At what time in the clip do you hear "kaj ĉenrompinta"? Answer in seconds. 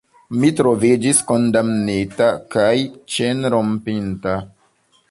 2.57-4.37